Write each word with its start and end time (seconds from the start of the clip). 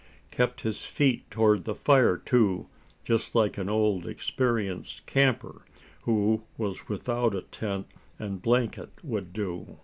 Kept 0.31 0.61
his 0.61 0.87
feet 0.87 1.29
toward 1.29 1.65
the 1.65 1.75
fire, 1.75 2.17
too, 2.17 2.65
just 3.05 3.35
like 3.35 3.59
an 3.59 3.69
old 3.69 4.07
experienced 4.07 5.05
camper, 5.05 5.63
who 6.05 6.41
was 6.57 6.89
without 6.89 7.35
a 7.35 7.43
tent 7.43 7.85
and 8.17 8.41
blanket 8.41 8.89
would 9.03 9.31
do. 9.31 9.77